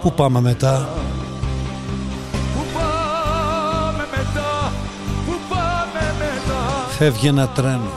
Πού 0.00 0.12
πάμε 0.12 0.40
μετά; 0.40 0.88
Πού 2.54 2.64
πάμε 2.72 4.06
μετά, 4.16 4.72
πού 5.26 5.32
πάμε 5.48 6.14
μετά; 6.18 6.86
Φεύγει 6.98 7.26
ένα 7.26 7.48
τρένο. 7.48 7.90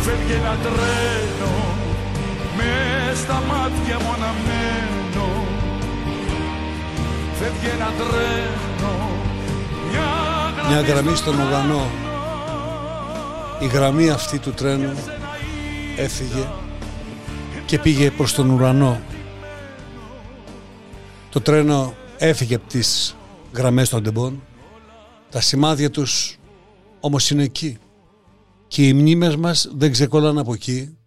Φεύγει 0.00 0.32
ένα 0.32 0.56
τρένο. 0.62 1.52
Με 2.56 3.14
στα 3.14 3.42
μάτια 3.48 3.96
μου 3.98 4.12
αναμένω 4.14 5.28
Φεύγει 7.38 7.68
ένα 7.74 7.90
τρένο. 7.98 8.92
Μια 9.90 10.68
Μια 10.68 10.80
γραμμή 10.80 11.16
στον 11.16 11.34
ουρανό. 11.34 11.86
Η 13.58 13.66
γραμμή 13.66 14.10
αυτή 14.10 14.38
του 14.38 14.52
τρένου 14.52 14.92
έφυγε 15.96 16.46
και 17.66 17.78
πήγε 17.78 18.10
προς 18.10 18.34
τον 18.34 18.50
ουρανό 18.50 19.00
Το 21.30 21.40
τρένο 21.40 21.94
έφυγε 22.18 22.54
από 22.54 22.68
τις 22.68 23.16
γραμμές 23.52 23.88
των 23.88 24.02
τεμπών 24.02 24.42
Τα 25.30 25.40
σημάδια 25.40 25.90
τους 25.90 26.38
όμως 27.00 27.30
είναι 27.30 27.42
εκεί 27.42 27.78
και 28.68 28.86
οι 28.86 28.92
μνήμες 28.92 29.36
μας 29.36 29.70
δεν 29.72 29.92
ξεκόλλαν 29.92 30.38
από 30.38 30.54
εκεί 30.54 30.98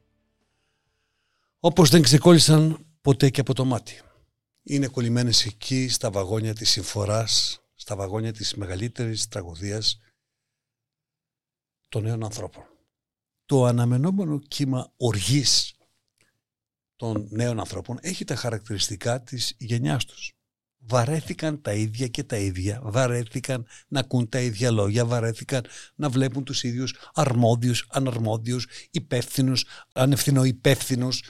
όπως 1.60 1.90
δεν 1.90 2.02
ξεκόλλησαν 2.02 2.86
ποτέ 3.02 3.30
και 3.30 3.42
από 3.42 3.54
το 3.54 3.66
μάτι. 3.66 4.02
Είναι 4.64 4.88
κολλημένες 4.88 5.46
εκεί 5.46 5.88
στα 5.90 6.12
βαγόνια 6.12 6.54
της 6.54 6.70
συμφοράς, 6.70 7.62
στα 7.76 7.96
βαγόνια 7.96 8.34
της 8.34 8.54
μεγαλύτερης 8.54 9.28
τραγωδίας 9.28 10.00
των 11.90 12.04
νέων 12.04 12.24
ανθρώπων. 12.24 12.64
Το 13.46 13.66
αναμενόμενο 13.66 14.40
κύμα 14.40 14.92
οργής 14.98 15.74
των 17.02 17.28
νέων 17.30 17.60
ανθρώπων 17.60 17.98
έχει 18.02 18.24
τα 18.24 18.36
χαρακτηριστικά 18.36 19.22
της 19.22 19.56
γενιάς 19.58 20.06
τους. 20.06 20.34
Βαρέθηκαν 20.78 21.62
τα 21.62 21.74
ίδια 21.74 22.08
και 22.08 22.24
τα 22.24 22.38
ίδια, 22.38 22.80
βαρέθηκαν 22.84 23.66
να 23.88 24.00
ακούν 24.00 24.30
τα 24.30 24.40
ίδια 24.40 24.72
λόγια, 24.72 25.06
βαρέθηκαν 25.06 25.66
να 25.96 26.10
βλέπουν 26.10 26.44
τους 26.44 26.64
ίδιους 26.64 26.96
αρμόδιους, 27.14 27.88
αναρμόδιους, 27.90 28.68
υπεύθυνους, 28.92 29.66
ανευθυνό 29.94 30.44
υπεύθυνους, 30.44 31.24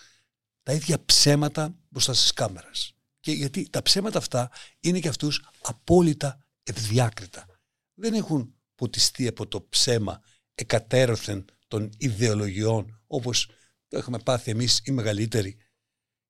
τα 0.63 0.73
ίδια 0.73 1.05
ψέματα 1.05 1.75
μπροστά 1.89 2.13
στις 2.13 2.33
κάμερες. 2.33 2.95
Και 3.19 3.31
γιατί 3.31 3.69
τα 3.69 3.81
ψέματα 3.81 4.17
αυτά 4.17 4.51
είναι 4.79 4.99
και 4.99 5.07
αυτούς 5.07 5.45
απόλυτα 5.61 6.45
ευδιάκριτα. 6.63 7.45
Δεν 7.93 8.13
έχουν 8.13 8.53
ποτιστεί 8.75 9.27
από 9.27 9.47
το 9.47 9.65
ψέμα 9.69 10.21
εκατέρωθεν 10.55 11.45
των 11.67 11.89
ιδεολογιών 11.97 13.01
όπως 13.07 13.49
το 13.91 13.97
έχουμε 13.97 14.19
πάθει 14.19 14.51
εμείς 14.51 14.81
οι 14.85 14.91
μεγαλύτεροι 14.91 15.57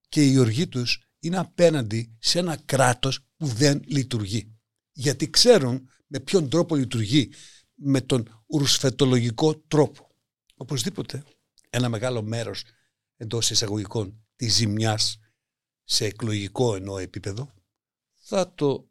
και 0.10 0.26
η 0.26 0.38
οργή 0.38 0.68
τους 0.68 1.04
είναι 1.20 1.38
απέναντι 1.38 2.18
σε 2.20 2.40
ένα 2.40 2.58
κράτος 2.66 3.20
που 3.38 3.46
δεν 3.46 3.82
λειτουργεί. 3.86 4.56
Γιατί 4.92 5.30
ξέρουν 5.30 5.90
με 6.08 6.20
ποιον 6.20 6.50
τρόπο 6.50 6.76
λειτουργεί, 6.76 7.34
με 7.74 8.02
τον 8.02 8.44
ουρσφετολογικό 8.48 9.56
τρόπο. 9.56 10.08
Οπωσδήποτε 10.56 11.24
ένα 11.70 11.90
μεγάλο 11.90 12.22
μέρος 12.22 12.64
εντός 13.18 13.50
εισαγωγικών 13.50 14.26
της 14.36 14.54
ζημιάς 14.54 15.20
σε 15.84 16.06
εκλογικό 16.06 16.76
εννοώ 16.76 16.98
επίπεδο 16.98 17.54
θα 18.16 18.54
το 18.54 18.90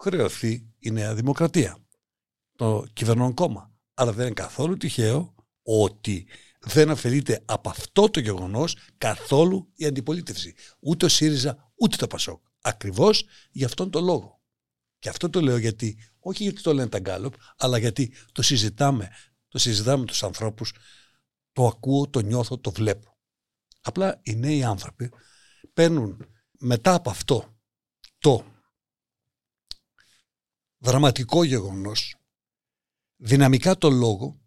χρεωθεί 0.00 0.72
η 0.78 0.90
Νέα 0.90 1.14
Δημοκρατία, 1.14 1.86
το 2.56 2.86
κυβερνών 2.92 3.34
κόμμα. 3.34 3.74
Αλλά 3.94 4.12
δεν 4.12 4.26
είναι 4.26 4.34
καθόλου 4.34 4.76
τυχαίο 4.76 5.34
ότι 5.62 6.26
δεν 6.60 6.90
αφαιρείται 6.90 7.42
από 7.44 7.70
αυτό 7.70 8.10
το 8.10 8.20
γεγονός 8.20 8.76
καθόλου 8.98 9.70
η 9.74 9.86
αντιπολίτευση. 9.86 10.54
Ούτε 10.80 11.04
ο 11.04 11.08
ΣΥΡΙΖΑ 11.08 11.72
ούτε 11.74 11.96
το 11.96 12.06
ΠΑΣΟΚ. 12.06 12.42
Ακριβώς 12.60 13.24
για 13.50 13.66
αυτόν 13.66 13.90
τον 13.90 14.04
λόγο. 14.04 14.40
Και 14.98 15.08
αυτό 15.08 15.30
το 15.30 15.40
λέω 15.40 15.56
γιατί, 15.56 15.98
όχι 16.18 16.42
γιατί 16.42 16.62
το 16.62 16.74
λένε 16.74 16.88
τα 16.88 16.98
γκάλωπ, 16.98 17.34
αλλά 17.56 17.78
γιατί 17.78 18.14
το 18.32 18.42
συζητάμε, 18.42 19.10
το 19.48 19.58
συζητάμε 19.58 20.04
τους 20.04 20.22
ανθρώπους, 20.22 20.72
το 21.52 21.66
ακούω, 21.66 22.08
το 22.08 22.20
νιώθω, 22.20 22.58
το 22.58 22.70
βλέπω. 22.70 23.16
Απλά 23.80 24.20
οι 24.22 24.34
νέοι 24.34 24.64
άνθρωποι 24.64 25.12
παίρνουν 25.72 26.26
μετά 26.58 26.94
από 26.94 27.10
αυτό 27.10 27.58
το 28.18 28.44
δραματικό 30.78 31.44
γεγονός 31.44 32.14
δυναμικά 33.16 33.78
το 33.78 33.90
λόγο 33.90 34.40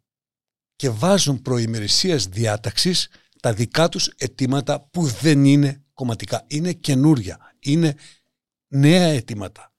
και 0.75 0.89
βάζουν 0.89 1.41
προημερησίας 1.41 2.27
διάταξης 2.27 3.09
τα 3.39 3.53
δικά 3.53 3.89
τους 3.89 4.07
αιτήματα 4.07 4.81
που 4.81 5.05
δεν 5.07 5.45
είναι 5.45 5.83
κομματικά. 5.93 6.45
Είναι 6.47 6.73
καινούρια, 6.73 7.55
είναι 7.59 7.95
νέα 8.67 9.07
αιτήματα. 9.07 9.73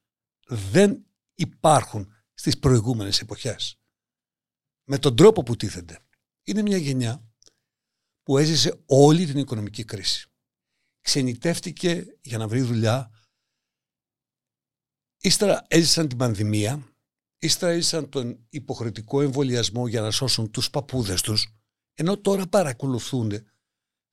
Δεν 0.47 1.07
υπάρχουν 1.35 2.13
στις 2.35 2.59
προηγούμενες 2.59 3.21
εποχές. 3.21 3.79
Με 4.85 4.99
τον 4.99 5.17
τρόπο 5.17 5.43
που 5.43 5.57
τίθενται. 5.57 5.99
Είναι 6.45 6.63
μια 6.63 6.77
γενιά 6.77 7.25
που 8.23 8.39
έζησε 8.39 8.83
όλη 8.87 9.27
την 9.27 9.39
οικονομική 9.39 9.85
κρίση. 9.85 10.29
Ξενιτεύτηκε 11.01 12.07
για 12.21 12.39
να 12.39 12.49
βρει 12.49 12.61
δουλειά. 12.61 13.11
Ύστερα 15.21 15.65
έζησαν 15.69 16.09
την 16.09 16.19
πανδημία 16.19 16.94
ύστερα 17.45 17.73
ήσαν 17.73 18.09
τον 18.09 18.47
υποχρεωτικό 18.49 19.21
εμβολιασμό 19.21 19.87
για 19.87 20.01
να 20.01 20.11
σώσουν 20.11 20.51
τους 20.51 20.71
παππούδες 20.71 21.21
τους, 21.21 21.55
ενώ 21.95 22.19
τώρα 22.19 22.47
παρακολουθούν 22.47 23.33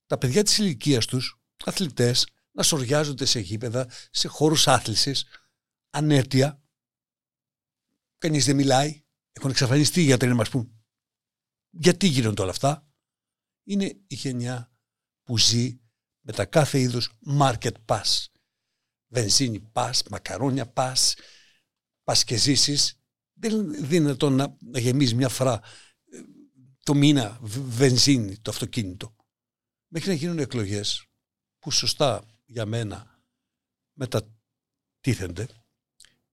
τα 0.06 0.18
παιδιά 0.18 0.42
της 0.42 0.58
ηλικίας 0.58 1.06
τους, 1.06 1.40
αθλητές, 1.64 2.26
να 2.52 2.62
σοριάζονται 2.62 3.24
σε 3.24 3.40
γήπεδα, 3.40 3.88
σε 4.10 4.28
χώρους 4.28 4.68
άθλησης, 4.68 5.24
ανέτεια. 5.90 6.62
Κανείς 8.18 8.44
δεν 8.44 8.56
μιλάει. 8.56 9.02
Έχουν 9.32 9.50
εξαφανιστεί 9.50 10.00
οι 10.00 10.04
γιατροί 10.04 10.28
να 10.28 10.34
μας 10.34 10.48
πούν. 10.48 10.84
Γιατί 11.70 12.06
γίνονται 12.06 12.42
όλα 12.42 12.50
αυτά; 12.50 12.88
Είναι 13.64 13.84
η 13.84 14.14
γενιά 14.14 14.72
που 15.22 15.38
ζει 15.38 15.80
με 16.20 16.32
τα 16.32 16.44
κάθε 16.44 16.80
είδους 16.80 17.12
market 17.38 17.72
pass. 17.86 18.24
Βενζίνη 19.06 19.70
pass, 19.72 20.00
μακαρόνια 20.10 20.72
pass, 20.76 21.12
πας 22.04 22.24
και 22.24 22.36
ζήσεις 22.36 23.01
δεν 23.42 23.50
είναι 23.50 23.78
δυνατόν 23.78 24.34
να, 24.34 24.56
να 24.60 24.78
γεμίζει 24.78 25.14
μια 25.14 25.28
φορά 25.28 25.62
ε, 26.12 26.20
το 26.82 26.94
μήνα 26.94 27.38
βενζίνη 27.42 28.38
το 28.38 28.50
αυτοκίνητο. 28.50 29.16
Μέχρι 29.88 30.08
να 30.08 30.14
γίνουν 30.14 30.38
εκλογές 30.38 31.06
που 31.58 31.70
σωστά 31.70 32.24
για 32.44 32.66
μένα 32.66 33.22
μετατίθενται 33.92 35.46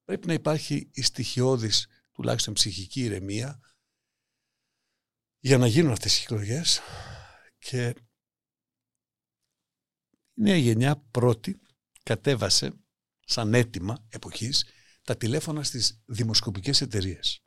πρέπει 0.04 0.26
να 0.26 0.32
υπάρχει 0.32 0.90
η 0.92 1.02
στοιχειώδης 1.02 1.86
τουλάχιστον 2.12 2.54
ψυχική 2.54 3.00
ηρεμία 3.00 3.60
για 5.38 5.58
να 5.58 5.66
γίνουν 5.66 5.92
αυτές 5.92 6.18
οι 6.18 6.22
εκλογές 6.22 6.80
και 7.58 7.94
η 10.34 10.42
νέα 10.42 10.56
γενιά 10.56 10.96
πρώτη 10.96 11.60
κατέβασε 12.02 12.72
σαν 13.20 13.54
αίτημα 13.54 14.06
εποχής 14.08 14.64
τα 15.02 15.16
τηλέφωνα 15.16 15.62
στις 15.62 16.02
δημοσκοπικές 16.04 16.80
εταιρείες. 16.80 17.44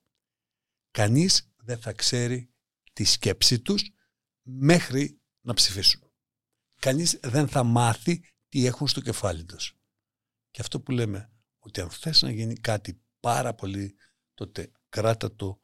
Κανείς 0.91 1.53
δεν 1.55 1.79
θα 1.79 1.93
ξέρει 1.93 2.53
τη 2.93 3.03
σκέψη 3.03 3.59
τους 3.59 3.91
μέχρι 4.41 5.21
να 5.41 5.53
ψηφίσουν. 5.53 6.11
Κανείς 6.79 7.19
δεν 7.23 7.47
θα 7.47 7.63
μάθει 7.63 8.23
τι 8.49 8.65
έχουν 8.65 8.87
στο 8.87 9.01
κεφάλι 9.01 9.45
τους. 9.45 9.77
Και 10.51 10.61
αυτό 10.61 10.81
που 10.81 10.91
λέμε, 10.91 11.31
ότι 11.59 11.81
αν 11.81 11.89
θες 11.89 12.21
να 12.21 12.31
γίνει 12.31 12.55
κάτι 12.55 13.01
πάρα 13.19 13.53
πολύ, 13.53 13.95
τότε 14.33 14.71
κράτα 14.89 15.35
το 15.35 15.61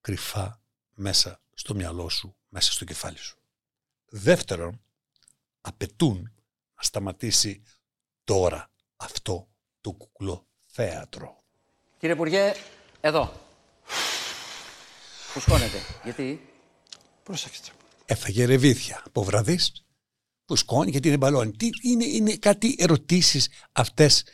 κρυφά 0.00 0.62
μέσα 0.94 1.42
στο 1.52 1.74
μυαλό 1.74 2.08
σου, 2.08 2.36
μέσα 2.48 2.72
στο 2.72 2.84
κεφάλι 2.84 3.18
σου. 3.18 3.38
Δεύτερον, 4.04 4.82
απαιτούν 5.60 6.22
να 6.74 6.82
σταματήσει 6.82 7.62
τώρα 8.24 8.70
αυτό 8.96 9.50
το 9.86 9.92
κουκλό 9.92 10.46
θέατρο. 10.66 11.42
Κύριε 11.98 12.14
Υπουργέ, 12.14 12.52
εδώ. 13.00 13.32
Φουσκώνετε. 15.32 15.78
Γιατί; 16.04 16.40
Πρόσεξτε. 17.22 17.70
Έφαγε 18.04 18.44
ρεβίθια 18.44 19.02
από 19.06 19.22
βραδείς. 19.22 19.84
Φουσκώνει 20.46 20.90
γιατί 20.90 21.08
είναι 21.08 21.16
μπαλόνι. 21.16 21.52
Τι 21.52 21.68
είναι, 21.82 22.04
είναι 22.04 22.36
κάτι 22.36 22.76
ερωτήσεις 22.78 23.48
αυτές 23.72 24.24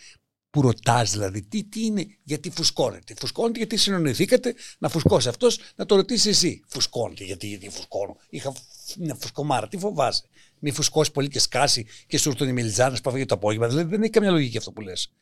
που 0.50 0.60
ρωτάς 0.60 1.10
δηλαδή. 1.10 1.42
Τι, 1.42 1.64
τι 1.64 1.84
είναι, 1.84 2.06
γιατί 2.22 2.50
φουσκώνεται. 2.50 3.14
Φουσκώνεται 3.18 3.58
γιατί 3.58 3.76
συνονεθήκατε 3.76 4.54
να 4.78 4.88
φουσκώσει 4.88 5.28
αυτός, 5.28 5.58
να 5.74 5.86
το 5.86 5.96
ρωτήσεις 5.96 6.26
εσύ. 6.26 6.62
Φουσκώνεται 6.66 7.24
γιατί, 7.24 7.46
γιατί 7.46 7.68
φουσκώνω. 7.68 8.16
Είχα 8.28 8.52
μια 8.98 9.14
φουσκομάρα, 9.14 9.68
τι 9.68 9.78
φοβάσαι. 9.78 10.24
Μη 10.58 10.70
φουσκώσεις 10.70 11.12
πολύ 11.12 11.28
και 11.28 11.38
σκάσει 11.38 11.86
και 12.06 12.18
σου 12.18 12.28
έρθουν 12.28 12.48
οι 12.48 12.52
μελιτζάνε 12.52 12.96
που 13.02 13.24
το 13.26 13.34
απόγευμα. 13.34 13.68
Δηλαδή 13.68 13.90
δεν 13.90 14.02
έχει 14.02 14.10
καμία 14.10 14.30
λογική 14.30 14.56
αυτό 14.56 14.72
που 14.72 14.80
λες. 14.80 15.12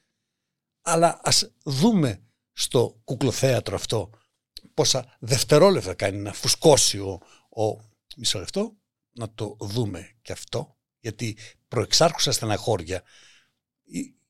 Αλλά 0.83 1.21
ας 1.23 1.51
δούμε 1.63 2.23
στο 2.53 3.01
κουκλοθέατρο 3.05 3.75
αυτό 3.75 4.11
πόσα 4.75 5.17
δευτερόλεπτα 5.19 5.95
κάνει 5.95 6.19
να 6.19 6.33
φουσκώσει 6.33 6.99
ο, 6.99 7.21
ο 7.63 7.81
μισό 8.17 8.39
λεπτό, 8.39 8.77
να 9.13 9.31
το 9.35 9.57
δούμε 9.61 10.11
και 10.23 10.33
αυτό, 10.33 10.77
γιατί 11.01 11.37
προεξάρχουσα 11.69 12.33
στεναχώρια 12.33 13.03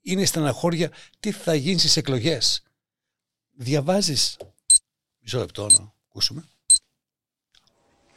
είναι 0.02 0.24
στεναχώρια 0.24 0.90
τι 1.20 1.32
θα 1.32 1.54
γίνει 1.54 1.78
στις 1.78 1.96
εκλογές. 1.96 2.62
Διαβάζεις. 3.50 4.36
Μισό 5.18 5.38
λεπτό 5.38 5.66
να 5.66 5.92
ακούσουμε. 6.08 6.48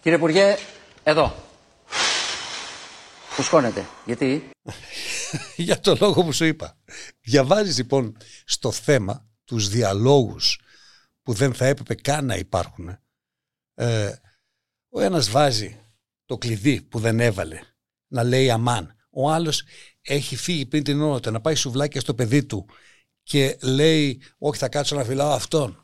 Κύριε 0.01 0.17
Υπουργέ, 0.17 0.57
εδώ. 1.03 1.35
Φουσκώνεται. 3.29 3.85
Γιατί; 4.05 4.49
Για 5.57 5.79
το 5.79 5.97
λόγο 5.99 6.23
που 6.23 6.31
σου 6.31 6.45
είπα. 6.45 6.77
Διαβάζεις 7.21 7.77
λοιπόν 7.77 8.17
στο 8.45 8.71
θέμα 8.71 9.29
τους 9.43 9.69
διαλόγους 9.69 10.59
που 11.21 11.33
δεν 11.33 11.53
θα 11.53 11.65
έπρεπε 11.65 11.95
καν 11.95 12.25
να 12.25 12.35
υπάρχουν. 12.35 12.97
Ε, 13.73 14.13
ο 14.89 15.01
ένας 15.01 15.29
βάζει 15.29 15.79
το 16.25 16.37
κλειδί 16.37 16.81
που 16.81 16.99
δεν 16.99 17.19
έβαλε 17.19 17.59
να 18.07 18.23
λέει 18.23 18.49
αμάν. 18.49 18.95
Ο 19.09 19.31
άλλος 19.31 19.63
έχει 20.01 20.35
φύγει 20.35 20.65
πριν 20.65 20.83
την 20.83 21.01
ώρα 21.01 21.31
να 21.31 21.41
πάει 21.41 21.55
σουβλάκια 21.55 22.01
στο 22.01 22.13
παιδί 22.13 22.45
του 22.45 22.65
και 23.23 23.57
λέει 23.61 24.21
όχι 24.37 24.57
θα 24.59 24.69
κάτσω 24.69 24.95
να 24.95 25.03
φυλάω 25.03 25.31
αυτόν. 25.31 25.82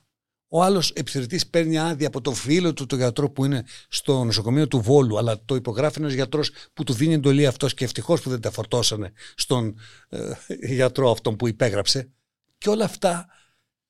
Ο 0.52 0.64
άλλος 0.64 0.92
επιθετητή 0.92 1.46
παίρνει 1.50 1.78
άδεια 1.78 2.08
από 2.08 2.22
τον 2.22 2.34
φίλο 2.34 2.74
του, 2.74 2.86
τον 2.86 2.98
γιατρό 2.98 3.30
που 3.30 3.46
είναι 3.46 3.66
στο 3.90 4.24
νοσοκομείο 4.24 4.68
του 4.68 4.82
Βόλου, 4.82 5.18
αλλά 5.18 5.44
το 5.46 5.56
υπογράφει 5.56 6.00
ένας 6.00 6.14
γιατρός 6.14 6.52
που 6.74 6.84
του 6.84 6.94
δίνει 6.94 7.14
εντολή 7.14 7.46
αυτός 7.46 7.74
και 7.74 7.84
ευτυχώς 7.84 8.22
που 8.22 8.30
δεν 8.30 8.42
τα 8.42 8.52
φορτώσανε 8.52 9.12
στον 9.36 9.76
ε, 10.10 10.32
γιατρό 10.62 11.12
αυτόν 11.12 11.36
που 11.36 11.48
υπέγραψε. 11.48 12.10
Και 12.58 12.70
όλα 12.70 12.86
αυτά, 12.86 13.28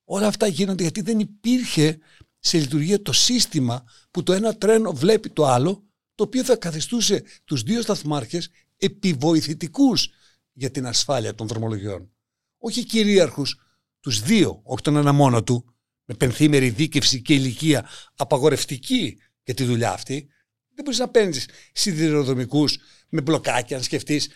όλα 0.04 0.28
αυτά 0.28 0.48
γίνονται 0.48 0.82
γιατί 0.82 1.02
δεν 1.02 1.20
υπήρχε 1.20 2.00
σε 2.40 2.58
λειτουργία 2.58 3.02
το 3.02 3.14
σύστημα 3.14 3.84
που 4.12 4.24
το 4.24 4.34
ένα 4.34 4.58
τρένο 4.58 4.94
βλέπει 4.94 5.30
το 5.30 5.46
άλλο, 5.46 5.84
το 6.16 6.24
οποίο 6.24 6.44
θα 6.44 6.56
καθιστούσε 6.56 7.24
τους 7.46 7.64
δύο 7.64 7.82
σταθμάρχες 7.82 8.50
επιβοηθητικούς 8.78 10.10
για 10.54 10.72
την 10.72 10.88
ασφάλεια 10.88 11.36
των 11.36 11.48
δρομολογιών. 11.48 12.12
Όχι 12.58 12.86
κυρίαρχους, 12.86 13.60
τους 14.00 14.22
δύο, 14.22 14.62
όχι 14.64 14.82
τον 14.82 14.96
ένα 14.96 15.12
μόνο 15.12 15.44
του, 15.44 15.74
με 16.10 16.16
πενθήμερη 16.16 16.70
δίκευση 16.70 17.22
και 17.22 17.34
ηλικία 17.34 17.90
απαγορευτική 18.16 19.18
για 19.44 19.54
τη 19.54 19.64
δουλειά 19.64 19.92
αυτή. 19.92 20.30
Δεν 20.74 20.84
μπορείς 20.84 21.00
να 21.00 21.10
παίρνεις 21.10 21.50
σιδηροδρομικούς 21.74 22.78
με 23.10 23.22
μπλοκάκια, 23.22 23.78
αν 23.78 23.84
σκεφτείς 23.84 24.30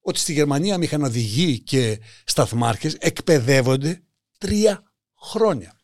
ότι 0.00 0.18
στη 0.18 0.32
Γερμανία 0.32 0.78
μηχανοδηγοί 0.78 1.60
και 1.60 2.00
σταθμάρχες 2.24 2.94
εκπαιδεύονται 2.94 4.02
τρία 4.38 4.92
χρόνια. 5.16 5.80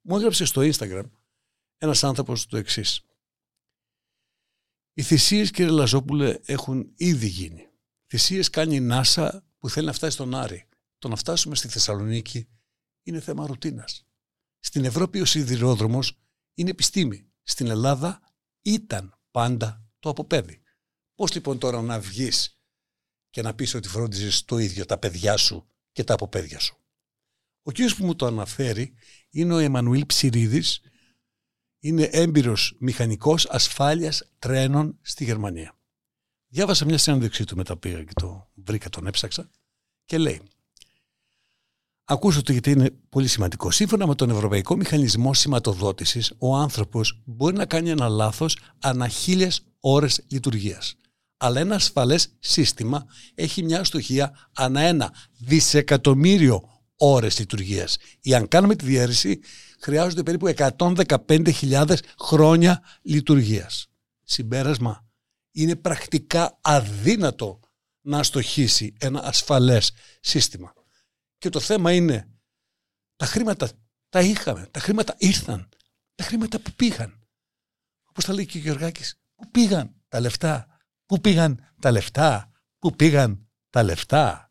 Μου 0.00 0.16
έγραψε 0.16 0.44
στο 0.44 0.62
Instagram 0.64 1.10
ένας 1.78 2.04
άνθρωπος 2.04 2.46
το 2.46 2.56
εξής. 2.56 3.00
Οι 4.94 5.02
θυσίες, 5.02 5.50
κύριε 5.50 5.70
Λαζόπουλε, 5.70 6.38
έχουν 6.44 6.92
ήδη 6.96 7.26
γίνει. 7.26 7.68
Θυσίες 8.06 8.50
κάνει 8.50 8.74
η 8.74 8.80
ΝΑΣΑ 8.80 9.44
που 9.58 9.68
θέλει 9.68 9.86
να 9.86 9.92
φτάσει 9.92 10.12
στον 10.12 10.34
Άρη. 10.34 10.68
Το 10.98 11.08
να 11.08 11.16
φτάσουμε 11.16 11.54
στη 11.54 11.68
Θεσσαλονίκη 11.68 12.48
είναι 13.02 13.20
θέμα 13.20 13.46
ρουτίνας. 13.46 14.06
Στην 14.64 14.84
Ευρώπη 14.84 15.20
ο 15.20 15.24
σιδηρόδρομος 15.24 16.18
είναι 16.54 16.70
επιστήμη. 16.70 17.30
Στην 17.42 17.66
Ελλάδα 17.66 18.20
ήταν 18.62 19.18
πάντα 19.30 19.90
το 19.98 20.08
αποπέδι. 20.08 20.62
Πώς 21.14 21.34
λοιπόν 21.34 21.58
τώρα 21.58 21.82
να 21.82 22.00
βγεις 22.00 22.60
και 23.30 23.42
να 23.42 23.54
πεις 23.54 23.74
ότι 23.74 23.88
φρόντιζες 23.88 24.44
το 24.44 24.58
ίδιο 24.58 24.84
τα 24.84 24.98
παιδιά 24.98 25.36
σου 25.36 25.66
και 25.92 26.04
τα 26.04 26.14
αποπέδια 26.14 26.58
σου; 26.58 26.76
Ο 27.62 27.72
κύριος 27.72 27.96
που 27.96 28.04
μου 28.04 28.16
το 28.16 28.26
αναφέρει 28.26 28.94
είναι 29.30 29.54
ο 29.54 29.58
Εμμανουήλ 29.58 30.06
Ψηρίδης, 30.06 30.80
είναι 31.78 32.02
έμπειρος 32.02 32.76
μηχανικός 32.78 33.46
ασφάλειας 33.46 34.32
τρένων 34.38 34.98
στη 35.02 35.24
Γερμανία. 35.24 35.78
Διάβασα 36.46 36.84
μια 36.84 36.98
συνέντευξή 36.98 37.44
του 37.44 37.56
μετά 37.56 37.76
πήγα 37.76 38.04
και 38.04 38.12
το 38.14 38.50
βρήκα, 38.54 38.88
τον 38.88 39.06
έψαξα 39.06 39.50
και 40.04 40.18
λέει 40.18 40.42
Ακούσω 42.04 42.42
το 42.42 42.52
γιατί 42.52 42.70
είναι 42.70 42.90
πολύ 43.08 43.26
σημαντικό. 43.26 43.70
Σύμφωνα 43.70 44.06
με 44.06 44.14
τον 44.14 44.30
Ευρωπαϊκό 44.30 44.76
Μηχανισμό 44.76 45.34
Σηματοδότησης, 45.34 46.32
ο 46.38 46.56
άνθρωπος 46.56 47.20
μπορεί 47.24 47.56
να 47.56 47.66
κάνει 47.66 47.90
ένα 47.90 48.08
λάθος 48.08 48.58
ανά 48.78 49.08
χίλιες 49.08 49.62
ώρες 49.80 50.20
λειτουργίας. 50.28 50.94
Αλλά 51.36 51.60
ένα 51.60 51.74
ασφαλές 51.74 52.28
σύστημα 52.38 53.06
έχει 53.34 53.62
μια 53.62 53.80
αστοχία 53.80 54.48
ανά 54.52 54.80
ένα 54.80 55.14
δισεκατομμύριο 55.38 56.62
ώρες 56.96 57.38
λειτουργίας. 57.38 57.96
Ή 58.20 58.34
αν 58.34 58.48
κάνουμε 58.48 58.76
τη 58.76 58.84
διαίρεση, 58.84 59.40
χρειάζονται 59.80 60.22
περίπου 60.22 60.46
115.000 60.46 61.96
χρόνια 62.18 62.82
λειτουργίας. 63.02 63.86
Συμπέρασμα, 64.22 65.04
είναι 65.52 65.76
πρακτικά 65.76 66.58
αδύνατο 66.60 67.60
να 68.00 68.18
αστοχήσει 68.18 68.94
ένα 68.98 69.24
ασφαλές 69.24 69.92
σύστημα. 70.20 70.72
Και 71.42 71.48
το 71.48 71.60
θέμα 71.60 71.92
είναι, 71.92 72.28
τα 73.16 73.26
χρήματα 73.26 73.68
τα 74.08 74.20
είχαμε, 74.20 74.68
τα 74.70 74.80
χρήματα 74.80 75.14
ήρθαν, 75.18 75.68
τα 76.14 76.24
χρήματα 76.24 76.60
που 76.60 76.70
πήγαν. 76.76 77.26
Όπως 78.08 78.24
θα 78.24 78.32
λέει 78.32 78.46
και 78.46 78.58
ο 78.58 78.60
Γεωργάκης, 78.60 79.20
πού 79.34 79.50
πήγαν 79.50 79.94
τα 80.08 80.20
λεφτά, 80.20 80.66
πού 81.06 81.20
πήγαν 81.20 81.72
τα 81.80 81.90
λεφτά, 81.90 82.50
πού 82.78 82.90
πήγαν 82.96 83.48
τα 83.70 83.82
λεφτά. 83.82 84.50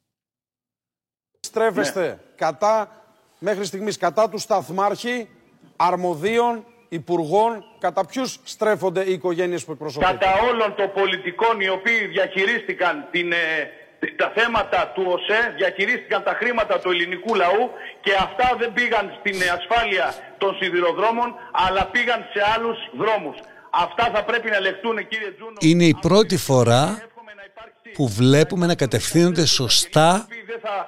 Στρέφεστε 1.39 2.19
κατά, 2.35 3.03
μέχρι 3.39 3.65
στιγμής, 3.65 3.97
κατά 3.97 4.29
του 4.29 4.38
σταθμάρχη, 4.38 5.29
αρμοδίων, 5.75 6.65
υπουργών, 6.89 7.63
κατά 7.79 8.05
ποιους 8.05 8.39
στρέφονται 8.43 9.09
οι 9.09 9.13
οικογένειες 9.13 9.65
που 9.65 9.71
εκπροσωπούνται. 9.71 10.11
κατά 10.11 10.33
όλων 10.39 10.75
των 10.75 10.91
πολιτικών 10.91 11.61
οι 11.61 11.69
οποίοι 11.69 12.07
διαχειρίστηκαν 12.07 13.07
την, 13.11 13.31
ε, 13.31 13.80
τα 14.21 14.31
θέματα 14.36 14.92
του 14.95 15.03
ΟΣΕ, 15.07 15.53
διαχειρίστηκαν 15.57 16.24
τα 16.24 16.33
χρήματα 16.39 16.80
του 16.80 16.89
ελληνικού 16.92 17.36
λαού 17.36 17.63
και 18.01 18.13
αυτά 18.13 18.56
δεν 18.59 18.74
πήγαν 18.74 19.06
στην 19.19 19.36
ασφάλεια 19.57 20.13
των 20.38 20.56
σιδηροδρόμων, 20.59 21.36
αλλά 21.51 21.86
πήγαν 21.86 22.19
σε 22.33 22.42
άλλους 22.56 22.77
δρόμους. 23.01 23.38
Αυτά 23.69 24.12
θα 24.13 24.24
πρέπει 24.24 24.50
να 24.50 24.59
λεχτούν, 24.59 25.07
κύριε 25.07 25.31
Τζούνο. 25.31 25.57
Είναι 25.59 25.86
η 25.86 25.98
πρώτη 26.01 26.38
φορά 26.38 27.01
που 27.94 28.07
βλέπουμε 28.07 28.65
να 28.65 28.75
κατευθύνονται 28.75 29.45
σωστά 29.45 30.27
Δεν 30.48 30.59
θα 30.62 30.88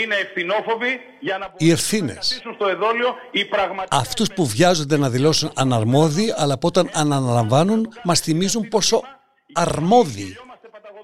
είναι 0.00 0.14
ευθυνόφοβοι 0.14 1.00
για 1.20 1.38
να 1.38 1.52
οι 1.56 1.70
ευθύνες. 1.70 2.12
κρατήσουν 2.14 2.54
στο 2.54 2.66
εδόλιο 2.66 3.14
οι 3.30 3.44
πραγματικά 3.44 3.96
Αυτούς 3.96 4.28
που 4.34 4.46
βιάζονται 4.46 4.96
να 4.96 5.10
δηλώσουν 5.10 5.50
αναρμόδιοι, 5.54 6.34
αλλά 6.36 6.58
που 6.58 6.66
όταν 6.66 6.90
αναλαμβάνουν 6.94 7.88
μας 8.04 8.20
θυμίζουν 8.20 8.68
πόσο 8.68 9.02
αρμόδιοι 9.52 10.36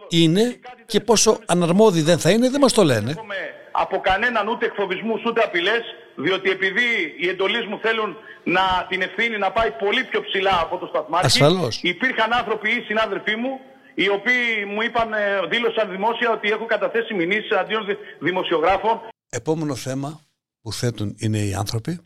είναι 0.09 0.61
και 0.93 1.01
πόσο 1.01 1.39
αναρμόδιοι 1.47 2.03
δεν 2.11 2.19
θα 2.19 2.31
είναι, 2.31 2.49
δεν 2.51 2.61
μας 2.61 2.73
το 2.73 2.83
λένε. 2.85 3.11
έχουμε 3.11 3.35
από 3.73 3.97
κανέναν 4.01 4.49
ούτε 4.49 4.67
εκφοβισμούς 4.67 5.21
ούτε 5.25 5.41
απειλές, 5.43 5.83
διότι 6.17 6.51
επειδή 6.51 6.89
οι 7.21 7.29
εντολείς 7.29 7.65
μου 7.67 7.79
θέλουν 7.83 8.17
να, 8.45 8.87
την 8.89 9.03
ευθύνη 9.03 9.39
να 9.39 9.51
πάει 9.53 9.71
πολύ 9.71 10.05
πιο 10.05 10.21
ψηλά 10.23 10.61
από 10.61 10.77
το 10.79 10.87
σταθμάρχη. 10.87 11.27
Ασφαλώς. 11.27 11.83
Υπήρχαν 11.83 12.33
άνθρωποι 12.33 12.69
ή 12.71 12.81
συνάδελφοί 12.81 13.37
μου, 13.37 13.61
οι 13.95 14.09
οποίοι 14.09 14.45
μου 14.73 14.83
είπαν, 14.83 15.13
ε, 15.13 15.47
δήλωσαν 15.51 15.91
δημόσια 15.91 16.31
ότι 16.31 16.49
έχω 16.51 16.67
καταθέσει 16.67 17.15
μηνύσεις 17.15 17.51
αντίον 17.51 17.87
δη- 17.87 17.99
δημοσιογράφων. 18.21 19.01
Επόμενο 19.31 19.75
θέμα 19.75 20.21
που 20.63 20.73
θέτουν 20.73 21.15
είναι 21.19 21.39
οι 21.39 21.55
άνθρωποι 21.55 22.01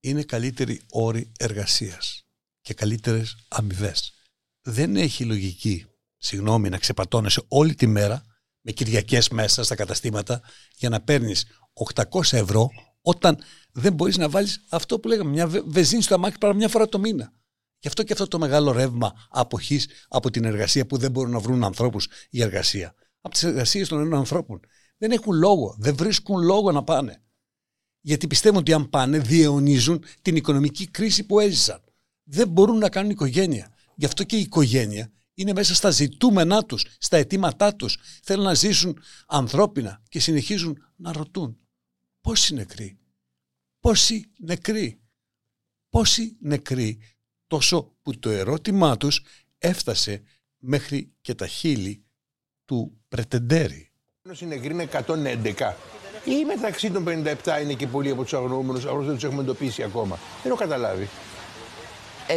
είναι 0.00 0.22
καλύτεροι 0.22 0.80
όροι 0.90 1.32
εργασίας 1.38 2.24
και 2.60 2.74
καλύτερες 2.74 3.46
αμοιβές. 3.48 4.12
Δεν 4.62 4.96
έχει 4.96 5.24
λογική, 5.24 5.86
συγγνώμη, 6.18 6.68
να 6.68 6.78
ξεπατώνεσαι 6.78 7.42
όλη 7.48 7.74
τη 7.74 7.86
μέρα 7.86 8.22
με 8.60 8.72
Κυριακές 8.72 9.28
μέσα 9.28 9.64
στα 9.64 9.74
καταστήματα 9.74 10.42
για 10.76 10.88
να 10.88 11.00
παίρνεις 11.00 11.46
800 11.94 12.32
ευρώ 12.32 12.70
όταν 13.00 13.38
δεν 13.72 13.92
μπορείς 13.92 14.16
να 14.16 14.28
βάλεις 14.28 14.64
αυτό 14.68 15.00
που 15.00 15.08
λέγαμε, 15.08 15.30
μια 15.30 15.46
βε- 15.46 15.62
βενζίνη 15.66 16.02
στο 16.02 16.14
αμάξι 16.14 16.38
παρά 16.38 16.54
μια 16.54 16.68
φορά 16.68 16.88
το 16.88 16.98
μήνα. 16.98 17.32
Γι' 17.78 17.88
αυτό 17.88 18.02
και 18.02 18.12
αυτό 18.12 18.28
το 18.28 18.38
μεγάλο 18.38 18.72
ρεύμα 18.72 19.12
αποχής 19.28 19.88
από 20.08 20.30
την 20.30 20.44
εργασία 20.44 20.86
που 20.86 20.96
δεν 20.96 21.10
μπορούν 21.10 21.32
να 21.32 21.38
βρουν 21.38 21.64
ανθρώπους 21.64 22.08
για 22.30 22.44
εργασία. 22.44 22.94
Από 23.20 23.34
τις 23.34 23.42
εργασίες 23.42 23.88
των 23.88 23.98
νέων 23.98 24.14
ανθρώπων. 24.14 24.60
Δεν 24.98 25.10
έχουν 25.10 25.34
λόγο, 25.34 25.76
δεν 25.78 25.96
βρίσκουν 25.96 26.42
λόγο 26.42 26.72
να 26.72 26.84
πάνε. 26.84 27.22
Γιατί 28.00 28.26
πιστεύουν 28.26 28.58
ότι 28.58 28.72
αν 28.72 28.90
πάνε 28.90 29.18
διαιωνίζουν 29.18 30.04
την 30.22 30.36
οικονομική 30.36 30.86
κρίση 30.86 31.24
που 31.24 31.40
έζησαν. 31.40 31.84
Δεν 32.22 32.48
μπορούν 32.48 32.78
να 32.78 32.88
κάνουν 32.88 33.10
οικογένεια. 33.10 33.72
Γι' 33.94 34.04
αυτό 34.04 34.24
και 34.24 34.36
η 34.36 34.40
οικογένεια 34.40 35.12
είναι 35.38 35.52
μέσα 35.52 35.74
στα 35.74 35.90
ζητούμενά 35.90 36.64
τους, 36.64 36.84
στα 36.98 37.16
αιτήματά 37.16 37.74
τους. 37.74 37.96
Θέλουν 38.22 38.44
να 38.44 38.54
ζήσουν 38.54 39.02
ανθρώπινα 39.26 40.02
και 40.08 40.20
συνεχίζουν 40.20 40.84
να 40.96 41.12
ρωτούν 41.12 41.58
πόσοι 42.20 42.54
νεκροί, 42.54 42.98
πόσοι 43.80 44.30
νεκροί, 44.38 45.00
πόσοι 45.88 46.36
νεκροί, 46.40 46.98
τόσο 47.46 47.96
που 48.02 48.18
το 48.18 48.30
ερώτημά 48.30 48.96
τους 48.96 49.22
έφτασε 49.58 50.22
μέχρι 50.58 51.12
και 51.20 51.34
τα 51.34 51.46
χείλη 51.46 52.04
του 52.64 53.00
πρετεντέρη. 53.08 53.90
είναι 54.40 54.58
γκριν 54.58 54.80
111 54.80 55.74
ή 56.24 56.44
μεταξύ 56.44 56.90
των 56.90 57.04
57 57.08 57.62
είναι 57.62 57.74
και 57.74 57.86
πολλοί 57.86 58.10
από 58.10 58.22
τους 58.22 58.34
αγνοούμενους, 58.34 58.86
απλώ 58.86 59.02
δεν 59.02 59.14
τους 59.14 59.24
έχουμε 59.24 59.42
εντοπίσει 59.42 59.82
ακόμα. 59.82 60.18
Δεν 60.42 60.52
έχω 60.52 60.60
καταλάβει. 60.60 61.08
Ε, 62.26 62.36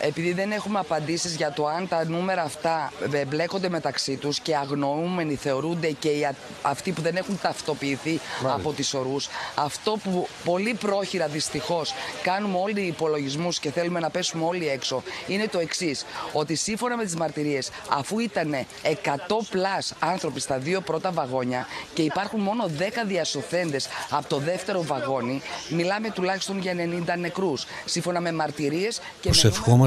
επειδή 0.00 0.32
δεν 0.32 0.52
έχουμε 0.52 0.78
απαντήσεις 0.78 1.34
για 1.36 1.52
το 1.52 1.66
αν 1.66 1.88
τα 1.88 2.04
νούμερα 2.04 2.42
αυτά 2.42 2.92
ε, 3.12 3.24
μπλέκονται 3.24 3.68
μεταξύ 3.68 4.16
τους 4.16 4.40
και 4.40 4.56
αγνοούμενοι 4.56 5.34
θεωρούνται 5.34 5.90
και 5.90 6.08
οι 6.08 6.24
α- 6.24 6.34
αυτοί 6.62 6.92
που 6.92 7.02
δεν 7.02 7.16
έχουν 7.16 7.38
ταυτοποιηθεί 7.42 8.20
από 8.42 8.72
τις 8.72 8.94
ορούς, 8.94 9.28
αυτό 9.54 9.98
που 10.04 10.28
πολύ 10.44 10.74
πρόχειρα 10.74 11.26
δυστυχώς 11.26 11.92
κάνουμε 12.22 12.58
όλοι 12.58 12.80
οι 12.80 12.86
υπολογισμούς 12.86 13.58
και 13.58 13.70
θέλουμε 13.70 14.00
να 14.00 14.10
πέσουμε 14.10 14.44
όλοι 14.44 14.68
έξω, 14.68 15.02
είναι 15.26 15.46
το 15.48 15.58
εξής. 15.58 16.04
Ότι 16.32 16.54
σύμφωνα 16.54 16.96
με 16.96 17.04
τις 17.04 17.16
μαρτυρίες, 17.16 17.70
αφού 17.90 18.18
ήταν 18.18 18.54
100 18.82 19.46
πλάς 19.50 19.94
άνθρωποι 19.98 20.40
στα 20.40 20.58
δύο 20.58 20.80
πρώτα 20.80 21.10
βαγόνια 21.12 21.66
και 21.94 22.02
υπάρχουν 22.02 22.40
μόνο 22.40 22.70
10 22.78 22.82
διασωθέντες 23.06 23.88
από 24.10 24.28
το 24.28 24.38
δεύτερο 24.38 24.82
βαγόνι, 24.82 25.42
μιλάμε 25.68 26.10
τουλάχιστον 26.10 26.58
για 26.58 26.74
90 26.74 27.16
νεκρούς. 27.18 27.66
Σύμφωνα 27.84 28.20
με 28.20 28.32
μαρτυρίες 28.32 29.00
και 29.20 29.30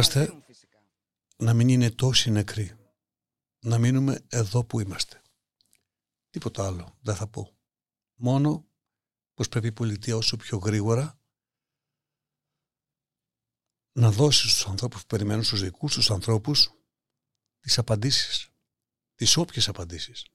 με 0.07 0.22
νούμερα 0.22 0.33
που 0.33 0.43
Προσευχόμαστε 0.43 0.43
αναφέρουν 0.43 0.43
φυσικά. 0.43 0.89
να 1.38 1.53
μην 1.53 1.69
είναι 1.69 1.91
τόσοι 1.91 2.31
νεκροί. 2.31 2.77
Να 3.60 3.77
μείνουμε 3.77 4.25
εδώ 4.29 4.65
που 4.65 4.79
είμαστε. 4.79 5.22
Τίποτα 6.29 6.65
άλλο 6.65 6.98
δεν 7.01 7.15
θα 7.15 7.27
πω. 7.27 7.57
Μόνο 8.13 8.67
πως 9.33 9.50
πρέπει 9.50 9.67
η 9.67 9.72
πολιτεία 9.72 10.15
όσο 10.15 10.38
πιο 10.38 10.57
γρήγορα 10.57 11.17
να 13.91 14.12
δώσει 14.12 14.50
στους 14.50 14.65
ανθρώπους 14.65 15.01
που 15.01 15.07
περιμένουν 15.07 15.43
στους 15.43 15.62
δικούς 15.62 15.93
τους 15.93 16.12
ανθρώπους 16.12 16.72
τις 17.60 17.77
απαντήσεις. 17.77 18.48
Τις 19.15 19.38
όποιες 19.38 19.67
απαντήσεις. 19.67 20.27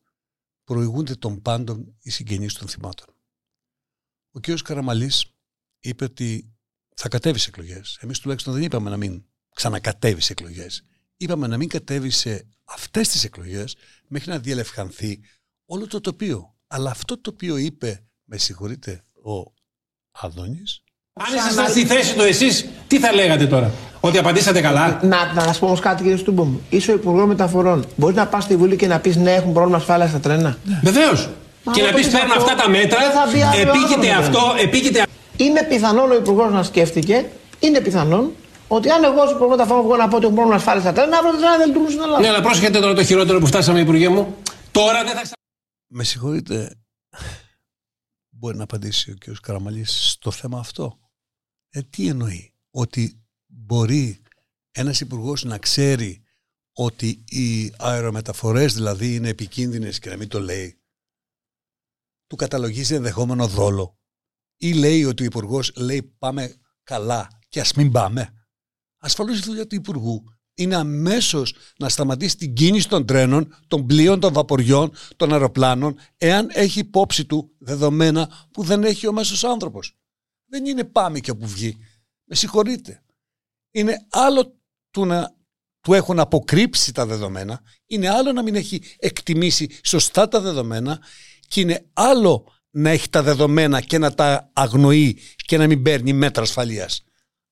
Προηγούνται 0.65 1.15
των 1.15 1.43
πάντων 1.43 1.97
οι 2.01 2.11
συγγενείς 2.11 2.55
των 2.55 2.69
θυμάτων. 2.69 3.15
Ο 4.31 4.41
κ. 4.41 4.45
Καραμαλής 4.63 5.35
είπε 5.79 6.05
ότι 6.05 6.57
θα 6.97 7.09
κατέβεις 7.09 7.43
σε 7.43 7.49
εκλογές. 7.49 7.99
Εμείς 8.01 8.19
τουλάχιστον 8.19 8.53
δεν 8.53 8.63
είπαμε 8.63 8.91
να 8.91 8.97
μην 8.97 9.28
ξανακατέβει 9.59 10.21
σε 10.21 10.33
εκλογές. 10.33 10.85
Είπαμε 11.17 11.47
να 11.47 11.57
μην 11.57 11.69
κατέβει 11.69 12.11
σε 12.11 12.47
αυτές 12.65 13.09
τις 13.09 13.25
εκλογές 13.25 13.77
μέχρι 14.09 14.31
να 14.31 14.39
διελευχανθεί 14.39 15.21
όλο 15.67 15.87
το 15.87 16.01
τοπίο. 16.01 16.55
Αλλά 16.67 16.91
αυτό 16.91 17.21
το 17.21 17.31
οποίο 17.35 17.57
είπε, 17.57 18.03
με 18.25 18.37
συγχωρείτε, 18.37 19.05
ο 19.25 19.53
Αδόνης, 20.21 20.83
Αν 21.13 21.37
ήσασταν 21.37 21.69
στη 21.69 21.87
θέση 21.87 22.15
του 22.15 22.23
εσείς, 22.23 22.67
τι 22.87 22.99
θα 22.99 23.13
λέγατε 23.13 23.47
τώρα, 23.47 23.71
Ότι 24.01 24.19
απαντήσατε 24.19 24.61
καλά; 24.61 25.01
Να, 25.03 25.33
να 25.33 25.53
σα 25.53 25.59
πω 25.59 25.67
όμως 25.67 25.81
κάτι, 25.81 26.03
κύριε 26.03 26.17
Στούμπομ. 26.17 26.57
Είσαι 26.71 26.91
ο 26.91 26.95
Υπουργός 26.95 27.27
Μεταφορών. 27.27 27.85
Μπορείς 27.97 28.17
να 28.17 28.27
πας 28.27 28.45
στη 28.45 28.57
Βουλή 28.57 28.77
και 28.77 28.87
να 28.87 28.99
πεις 28.99 29.17
ναι, 29.17 29.35
έχουν 29.35 29.53
πρόβλημα 29.53 29.77
ασφάλεια 29.77 30.09
στα 30.09 30.21
τρένα. 30.21 30.59
Βεβαίως. 30.83 31.29
Μα 31.65 31.73
Και 31.73 31.81
αν 31.81 31.87
να 31.87 31.93
το 31.93 31.99
πεις 31.99 32.07
πεις 32.07 32.17
παίρνω 32.19 32.33
αυτό, 32.33 32.45
αυτά 32.45 32.63
τα 32.63 32.69
μέτρα, 32.69 32.99
δεν 32.99 33.11
θα 33.11 33.31
μπει 33.33 33.43
άλλο 33.43 33.71
επίκειται 33.71 34.13
άνθρωπο, 34.13 34.39
αυτό, 34.39 34.63
επίκειται 34.63 35.07
Είναι 35.37 35.63
πιθανόν 35.63 36.11
ο 36.11 36.15
Υπουργός 36.15 36.53
να 36.53 36.63
σκέφτηκε, 36.63 37.27
είναι 37.59 37.81
πιθανόν, 37.81 38.33
ότι 38.69 38.91
αν 38.91 39.05
εγώ 39.05 39.21
ω 39.21 39.31
Υπουργό 39.31 39.49
Μεταφορών 39.49 39.83
βγω 39.83 39.97
να 39.97 40.09
πω 40.09 40.17
ότι 40.17 40.25
έχουν 40.25 40.37
πρόβλημα 40.37 40.59
ασφάλεια 40.59 40.83
στα 40.83 40.93
τρένα, 40.93 41.17
αύριο 41.17 41.33
τα 41.33 41.39
τρένα 41.39 41.57
δεν 41.57 41.67
λειτουργούν 41.67 41.91
στην 41.91 42.03
Ελλάδα. 42.03 42.21
Ναι, 42.21 42.29
αλλά 42.29 42.41
πρόσεχετε 42.41 42.81
τώρα 42.81 42.95
το 42.95 43.05
χειρότερο 43.05 43.39
που 43.39 43.47
φτάσαμε, 43.47 43.81
Υπουργέ 43.81 44.09
μου. 44.09 44.37
Τώρα 44.73 45.05
δεν 45.05 45.17
θα 45.17 45.37
με 45.89 46.05
συγχωρείτε, 46.05 46.81
μπορεί 48.29 48.57
να 48.57 48.63
απαντήσει 48.63 49.11
ο 49.11 49.15
κ. 49.19 49.41
Καραμαλής 49.41 50.11
στο 50.11 50.31
θέμα 50.31 50.59
αυτό. 50.59 50.99
Ε, 51.69 51.83
τι 51.83 52.09
εννοεί, 52.09 52.55
ότι 52.71 53.27
μπορεί 53.47 54.23
ένας 54.71 55.01
υπουργός 55.01 55.45
να 55.45 55.59
ξέρει 55.59 56.23
ότι 56.73 57.25
οι 57.29 57.73
αερομεταφορές 57.79 58.75
δηλαδή 58.75 59.15
είναι 59.15 59.29
επικίνδυνες 59.29 59.99
και 59.99 60.11
να 60.11 60.17
μην 60.17 60.29
το 60.29 60.41
λέει; 60.41 60.83
Του 62.27 62.37
καταλογίζει 62.37 62.95
ενδεχόμενο 62.95 63.47
δόλο. 63.47 63.99
Ή 64.57 64.73
λέει 64.73 65.05
ότι 65.05 65.23
ο 65.23 65.27
υπουργός 65.27 65.73
λέει 65.77 66.03
πάμε 66.03 66.57
καλά 66.83 67.29
και 67.49 67.61
ας 67.61 67.73
μην 67.73 67.93
πάμε. 67.93 68.38
Ασφαλώς 68.99 69.39
η 69.39 69.43
δουλειά 69.43 69.67
του 69.67 69.75
υπουργού 69.75 70.25
είναι 70.55 70.77
αμέσως 70.77 71.55
να 71.79 71.89
σταματήσει 71.89 72.37
την 72.37 72.55
κίνηση 72.55 72.89
των 72.89 73.07
τρένων, 73.07 73.55
των 73.67 73.87
πλοίων, 73.87 74.21
των 74.21 74.33
βαποριών, 74.33 74.93
των 75.17 75.33
αεροπλάνων, 75.33 75.99
εάν 76.17 76.49
έχει 76.53 76.79
υπόψη 76.79 77.25
του 77.25 77.51
δεδομένα 77.59 78.47
που 78.53 78.63
δεν 78.63 78.85
έχει 78.85 79.07
ο 79.07 79.13
μέσος 79.13 79.45
άνθρωπος. 79.45 79.97
Δεν 80.47 80.67
είναι 80.67 80.85
πάμε 80.85 81.21
και 81.21 81.31
όπου 81.31 81.47
βγει. 81.47 81.77
Με 82.25 82.35
συγχωρείτε. 82.35 83.03
Είναι 83.71 84.07
άλλο 84.11 84.59
του 84.91 85.05
να 85.05 85.37
του 85.81 85.95
έχουν 85.95 86.19
αποκρύψει 86.19 86.93
τα 86.93 87.07
δεδομένα, 87.07 87.63
είναι 87.87 88.09
άλλο 88.09 88.33
να 88.33 88.43
μην 88.43 88.55
έχει 88.55 88.83
εκτιμήσει 88.99 89.71
σωστά 89.85 90.29
τα 90.29 90.41
δεδομένα 90.41 91.01
και 91.49 91.61
είναι 91.61 91.87
άλλο 91.93 92.53
να 92.71 92.91
έχει 92.91 93.09
τα 93.09 93.23
δεδομένα 93.23 93.81
και 93.81 93.99
να 93.99 94.15
τα 94.15 94.51
αγνοεί 94.53 95.19
και 95.37 95.59
να 95.59 95.67
μην 95.67 95.83
παίρνει 95.83 96.13
μέτρα 96.13 96.43
ασφαλείας. 96.43 97.05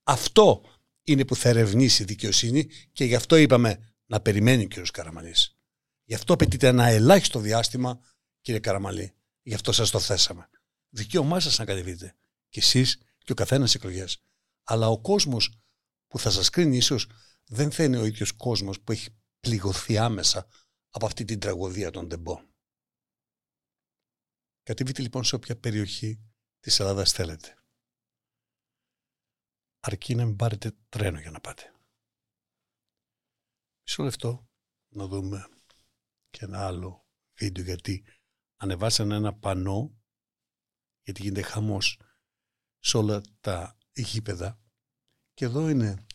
Αυτό 0.02 0.62
είναι 1.06 1.24
που 1.24 1.36
θα 1.36 1.48
ερευνήσει 1.48 2.02
η 2.02 2.04
δικαιοσύνη 2.04 2.70
και 2.92 3.04
γι' 3.04 3.14
αυτό 3.14 3.36
είπαμε 3.36 3.94
να 4.06 4.20
περιμένει 4.20 4.64
ο 4.64 4.68
κ. 4.68 4.90
Καραμαλής. 4.92 5.56
Γι' 6.04 6.14
αυτό 6.14 6.32
απαιτείται 6.32 6.66
ένα 6.66 6.86
ελάχιστο 6.86 7.38
διάστημα, 7.38 8.00
κύριε 8.40 8.60
Καραμαλή. 8.60 9.14
Γι' 9.42 9.54
αυτό 9.54 9.72
σας 9.72 9.90
το 9.90 10.00
θέσαμε. 10.00 10.48
Δικαίωμά 10.88 11.40
σας 11.40 11.58
να 11.58 11.64
κατεβείτε. 11.64 12.16
Και 12.48 12.60
εσείς 12.60 12.98
και 13.18 13.32
ο 13.32 13.34
καθένας 13.34 13.74
εκλογές. 13.74 14.22
Αλλά 14.62 14.88
ο 14.88 15.00
κόσμος 15.00 15.58
που 16.08 16.18
θα 16.18 16.30
σας 16.30 16.50
κρίνει 16.50 16.76
ίσως 16.76 17.08
δεν 17.44 17.70
θα 17.70 17.84
είναι 17.84 17.98
ο 17.98 18.04
ίδιος 18.04 18.32
κόσμος 18.32 18.80
που 18.80 18.92
έχει 18.92 19.08
πληγωθεί 19.40 19.98
άμεσα 19.98 20.48
από 20.90 21.06
αυτή 21.06 21.24
την 21.24 21.38
τραγωδία 21.38 21.90
των 21.90 22.08
τεμπών. 22.08 22.54
Κατεβείτε 24.62 25.02
λοιπόν 25.02 25.24
σε 25.24 25.34
όποια 25.34 25.56
περιοχή 25.56 26.20
της 26.60 26.80
Ελλάδας 26.80 27.12
θέλετε. 27.12 27.55
Αρκεί 29.88 30.14
να 30.14 30.24
μην 30.24 30.36
πάρετε 30.36 30.76
τρένο 30.88 31.20
για 31.20 31.30
να 31.30 31.40
πάτε. 31.40 31.72
Μισό 33.82 34.02
λεπτό 34.02 34.48
να 34.88 35.06
δούμε 35.06 35.48
και 36.30 36.44
ένα 36.44 36.66
άλλο 36.66 37.06
βίντεο 37.34 37.64
γιατί 37.64 38.04
ανεβάσανε 38.56 39.14
ένα 39.14 39.34
πανό 39.34 39.98
γιατί 41.02 41.22
γίνεται 41.22 41.42
χαμός 41.42 42.00
σε 42.78 42.96
όλα 42.96 43.20
τα 43.40 43.78
γήπεδα 43.92 44.60
και 45.34 45.44
εδώ 45.44 45.68
είναι 45.68 46.06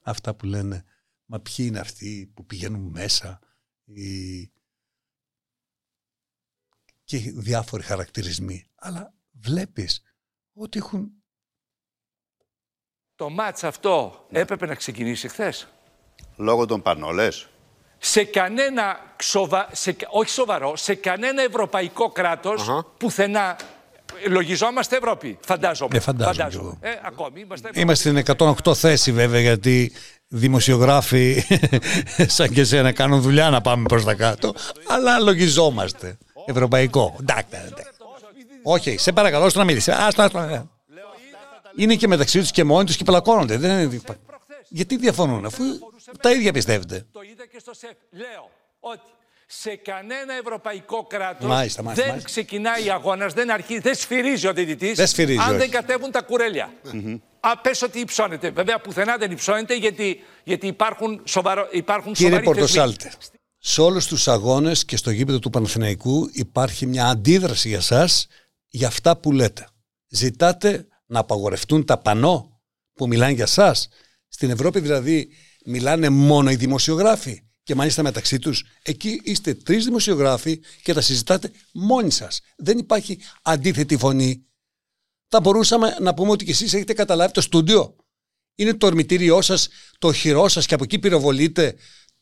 αυτά 0.00 0.34
που 0.34 0.46
λένε 0.46 0.84
μα 1.24 1.40
ποιοι 1.40 1.66
είναι 1.68 1.80
αυτοί 1.80 2.32
που 2.34 2.46
πηγαίνουν 2.46 2.90
μέσα 2.90 3.40
οι... 3.84 4.42
και 7.04 7.18
διάφοροι 7.18 7.82
χαρακτηρισμοί 7.82 8.70
αλλά 8.74 9.14
βλέπεις 9.30 10.02
ότι 10.52 10.78
έχουν 10.78 11.22
Το 13.18 13.30
μάτς 13.30 13.64
αυτό 13.64 14.24
έπρεπε 14.30 14.66
να 14.66 14.74
ξεκινήσει 14.74 15.28
χθες. 15.28 15.68
Λόγω 16.36 16.66
των 16.66 16.82
πανόλες. 16.82 17.48
Σε 17.98 18.24
κανένα, 18.24 18.98
ξοβα... 19.16 19.68
σε... 19.72 19.96
όχι 20.10 20.30
σοβαρό, 20.30 20.76
σε 20.76 20.94
κανένα 20.94 21.42
ευρωπαϊκό 21.42 22.10
κράτος, 22.10 22.84
πουθενά, 22.98 23.56
λογιζόμαστε 24.28 24.96
Ευρώπη, 24.96 25.38
φαντάζομαι. 25.40 25.96
Ε, 25.96 26.00
φαντάζομαι 26.00 26.48
κι 26.48 26.56
εγώ. 26.56 26.78
Ε, 26.80 26.90
ακόμη 27.02 27.40
είμαστε 27.40 27.70
Είμαστε 27.74 28.22
στην 28.22 28.36
108 28.66 28.74
θέση 28.74 29.12
βέβαια 29.12 29.40
γιατί 29.40 29.92
δημοσιογράφοι 30.28 31.44
σαν 32.36 32.48
και 32.48 32.60
εσένα 32.60 32.92
κάνουν 32.92 33.20
δουλειά 33.20 33.50
να 33.50 33.60
πάμε 33.60 33.86
προς 33.88 34.04
τα 34.04 34.14
κάτω 34.14 34.54
αλλά 34.88 35.18
λογιζόμαστε. 35.18 36.18
Ευρωπαϊκό. 36.46 37.16
Εντάξει, 37.20 37.48
εντάξει. 37.52 37.84
Όχι, 38.62 38.98
σε 38.98 39.12
παρακαλώ 39.12 39.48
στο 39.48 39.58
να 39.58 39.64
μιλήσεις. 39.64 39.94
Άστο, 39.94 40.22
άστο. 40.22 40.68
Ναι. 41.78 41.84
Είναι 41.84 41.94
και 41.96 42.08
μεταξύ 42.08 42.38
τους 42.38 42.50
και 42.50 42.64
μόνοι 42.64 42.84
τους 42.84 42.96
και 42.96 43.04
πλακώνονται. 43.04 43.56
Δεν 43.56 43.78
είναι... 43.78 44.00
Γιατί 44.68 44.96
διαφωνούν 44.96 45.44
αφού 45.44 45.64
τα 46.20 46.32
ίδια 46.32 46.52
πιστεύετε. 46.52 47.06
Το 47.12 47.20
είδα 47.22 47.46
και 47.46 47.58
στο 47.58 47.74
ΣΕΦ. 47.74 47.96
Λέω 48.10 48.50
ότι 48.80 49.10
σε 49.46 49.76
κανένα 49.76 50.34
ευρωπαϊκό 50.40 51.06
κράτος 51.06 51.48
Μάλιστα, 51.48 51.82
μάλιστα, 51.82 52.04
δεν 52.04 52.12
μάλιστα. 52.12 52.30
ξεκινάει 52.30 52.90
αγώνας, 52.90 53.32
δεν 53.32 53.50
αρχίζει, 53.50 53.80
δεν 53.80 53.94
σφυρίζει 53.94 54.46
ο 54.46 54.52
διαιτητής. 54.52 54.96
Δεν 54.96 55.06
σφυρίζει, 55.06 55.38
Αν 55.38 55.48
όχι. 55.48 55.56
δεν 55.56 55.70
κατέβουν 55.70 56.10
τα 56.10 56.22
κουρέλια. 56.22 56.72
Α, 57.40 57.58
πες 57.58 57.82
ότι 57.82 58.00
υψώνεται. 58.00 58.50
Βέβαια, 58.50 58.80
πουθενά 58.80 59.16
δεν 59.16 59.30
υψώνεται 59.30 59.76
γιατί, 59.76 60.20
γιατί 60.44 60.66
υπάρχουν, 60.66 61.22
σοβαρο, 61.24 61.68
υπάρχουν 61.70 62.12
Κύριε 62.12 62.30
σοβαροί 62.30 62.46
θεσμοί. 62.46 62.60
Πορτοσάλτε, 62.60 63.10
σε 63.58 63.80
όλους 63.80 64.06
τους 64.06 64.28
αγώνες 64.28 64.84
και 64.84 64.96
στο 64.96 65.10
γήπεδο 65.10 65.38
του 65.38 65.50
Παναθηναϊκού 65.50 66.30
υπάρχει 66.32 66.86
μια 66.86 67.06
αντίδραση 67.06 67.68
για 67.68 67.80
σας 67.80 68.26
για 68.68 68.86
αυτά 68.86 69.16
που 69.16 69.32
λέτε. 69.32 69.66
Ζητάτε 70.08 70.86
να 71.08 71.18
απαγορευτούν 71.18 71.84
τα 71.84 71.98
πανό 71.98 72.60
που 72.92 73.06
μιλάνε 73.06 73.32
για 73.32 73.46
σας. 73.46 73.88
Στην 74.28 74.50
Ευρώπη 74.50 74.80
δηλαδή 74.80 75.28
μιλάνε 75.64 76.08
μόνο 76.08 76.50
οι 76.50 76.56
δημοσιογράφοι 76.56 77.42
και 77.62 77.74
μάλιστα 77.74 78.02
μεταξύ 78.02 78.38
τους. 78.38 78.64
Εκεί 78.82 79.20
είστε 79.24 79.54
τρεις 79.54 79.84
δημοσιογράφοι 79.84 80.60
και 80.82 80.92
τα 80.92 81.00
συζητάτε 81.00 81.50
μόνοι 81.72 82.10
σας. 82.10 82.40
Δεν 82.56 82.78
υπάρχει 82.78 83.18
αντίθετη 83.42 83.96
φωνή. 83.96 84.46
Θα 85.28 85.40
μπορούσαμε 85.40 85.96
να 86.00 86.14
πούμε 86.14 86.30
ότι 86.30 86.44
και 86.44 86.50
εσείς 86.50 86.74
έχετε 86.74 86.92
καταλάβει 86.92 87.32
το 87.32 87.40
στούντιο. 87.40 87.96
Είναι 88.54 88.74
το 88.74 88.86
ορμητήριό 88.86 89.42
σας, 89.42 89.68
το 89.98 90.12
χειρό 90.12 90.48
σας 90.48 90.66
και 90.66 90.74
από 90.74 90.84
εκεί 90.84 90.98
πυροβολείτε 90.98 91.74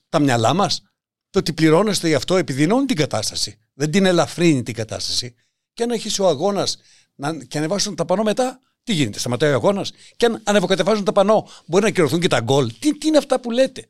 τα 0.09 0.19
μυαλά 0.19 0.55
μας. 0.55 0.83
Το 1.31 1.39
ότι 1.39 1.53
πληρώνεστε 1.53 2.09
γι' 2.09 2.15
αυτό 2.15 2.37
επιδεινώνει 2.37 2.87
την 2.87 2.97
κατάσταση. 2.97 3.59
Δεν 3.75 3.91
την 3.91 4.07
ελαφρύνει 4.07 4.63
την 4.63 4.75
κατάσταση. 4.75 5.35
Και 5.73 5.83
αν 5.83 5.91
έχει 5.91 6.23
ο 6.23 6.29
αγώνας 6.29 6.79
να... 7.15 7.45
και 7.45 7.59
ανεβάσουν 7.59 7.95
τα 7.95 8.05
πάνω 8.05 8.23
μετά, 8.23 8.61
Τι 8.87 8.93
γίνεται, 8.93 9.19
σταματάει 9.19 9.51
ο 9.51 9.55
αγώνας; 9.55 9.93
Και 10.17 10.27
αν 10.27 10.41
ανεβοκατεβάζουν 10.45 11.05
τα 11.05 11.13
πανό, 11.13 11.49
μπορεί 11.67 11.85
να 11.85 11.91
κυρωθούν 11.91 12.21
και 12.21 12.29
τα 12.29 12.41
γκολ. 12.41 12.73
Τι, 12.79 12.99
τι 12.99 13.07
είναι 13.07 13.19
αυτά 13.19 13.41
που 13.41 13.51
λέτε; 13.51 13.89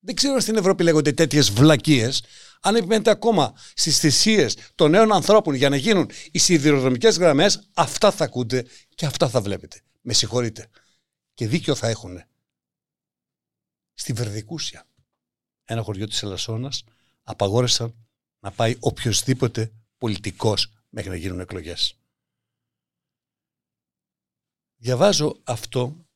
Δεν 0.00 0.14
ξέρω 0.14 0.34
αν 0.34 0.40
στην 0.40 0.56
Ευρώπη 0.56 0.82
λέγονται 0.82 1.12
τέτοιες 1.12 1.50
βλακίες. 1.50 2.22
Αν 2.60 2.76
επιμένετε 2.76 3.10
ακόμα 3.10 3.54
στις 3.74 3.98
θυσίες 3.98 4.56
των 4.74 4.90
νέων 4.90 5.12
ανθρώπων 5.12 5.54
για 5.54 5.68
να 5.68 5.76
γίνουν 5.76 6.10
οι 6.30 6.38
σιδηροδρομικές 6.38 7.18
γραμμές, 7.18 7.68
αυτά 7.74 8.10
θα 8.10 8.24
ακούτε 8.24 8.66
και 8.94 9.06
αυτά 9.06 9.28
θα 9.28 9.40
βλέπετε. 9.40 9.80
Με 10.00 10.12
συγχωρείτε. 10.12 10.66
Και 11.34 11.46
δίκιο 11.48 11.74
θα 11.74 11.88
έχουν. 11.88 12.22
Στη 13.94 14.12
Βερδικούσια, 14.12 14.86
ένα 15.64 15.82
χωριό 15.82 16.06
της 16.06 16.22
Ελασσόνας, 16.22 16.84
απαγόρευσαν 17.22 17.94
να 18.40 18.50
πάει 18.50 18.76
οποιοδήποτε 18.80 19.72
πολιτικός 19.98 20.72
μέχρι 20.88 21.10
να 21.10 21.16
γίνουν 21.16 21.40
εκλογές. 21.40 21.99
Διαβάζω 24.82 25.40
αυτό 25.44 26.06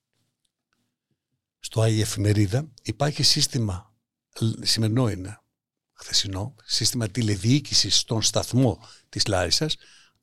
στο 1.58 1.80
Άγια 1.80 2.02
Εφημερίδα. 2.02 2.70
Υπάρχει 2.82 3.22
σύστημα, 3.22 3.94
σημερινό 4.60 5.08
είναι, 5.08 5.40
χθεσινό, 5.92 6.54
σύστημα 6.64 7.08
τηλεδιοίκησης 7.08 7.98
στον 7.98 8.22
σταθμό 8.22 8.80
της 9.08 9.26
Λάρισας, 9.26 9.76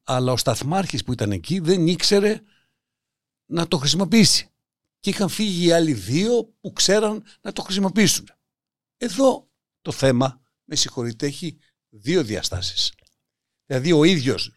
αλλά 0.04 0.32
ο 0.32 0.38
σταθμάρχης 0.38 1.04
που 1.04 1.12
ήταν 1.12 1.32
εκεί 1.32 1.60
δεν 1.60 1.88
ήξερε 1.88 2.42
να 3.46 3.68
το 3.68 3.78
χρησιμοποιήσει. 3.78 4.50
Και 5.00 5.10
είχαν 5.10 5.30
φύγει 5.30 5.66
οι 5.66 5.72
άλλοι 5.72 5.94
δύο 5.94 6.46
που 6.62 6.74
ξέραν 6.74 7.24
να 7.42 7.54
το 7.54 7.62
χρησιμοποιήσουν. 7.62 8.30
Εδώ 8.98 9.50
το 9.82 9.92
θέμα, 9.92 10.42
με 10.64 10.76
συγχωρείτε, 10.76 11.26
έχει 11.26 11.58
δύο 11.90 12.24
διαστάσεις. 12.24 12.94
Δηλαδή 13.66 13.92
ο 13.92 14.04
ίδιος 14.04 14.56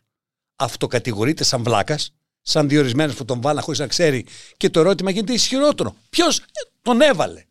αυτοκατηγορείται 0.56 1.44
σαν 1.44 1.62
βλάκας, 1.62 2.14
σαν 2.46 2.68
διορισμένο 2.68 3.12
που 3.12 3.24
τον 3.24 3.40
βάλα 3.40 3.60
χωρίς 3.60 3.78
να 3.80 3.86
ξέρει, 3.86 4.26
και 4.56 4.70
το 4.70 4.80
ερώτημα 4.80 5.10
γίνεται 5.10 5.32
ισχυρότερο. 5.32 5.96
Ποιος 6.10 6.42
τον 6.82 7.00
έβαλε; 7.00 7.44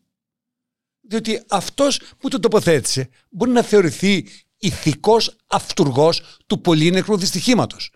Διότι 1.00 1.42
αυτός 1.48 2.00
που 2.18 2.28
τον 2.28 2.40
τοποθέτησε 2.40 3.08
μπορεί 3.30 3.50
να 3.50 3.62
θεωρηθεί 3.62 4.28
ηθικός 4.56 5.36
αυτούργος 5.46 6.38
του 6.46 6.60
πολύ 6.60 6.90
νεκρού 6.90 7.16
δυστυχήματος. 7.16 7.92